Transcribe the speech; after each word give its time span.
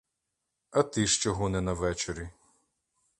А 0.71 0.83
ти 0.83 1.07
ж 1.07 1.19
чого 1.19 1.49
не 1.49 1.61
на 1.61 1.73
вечорі? 1.73 2.29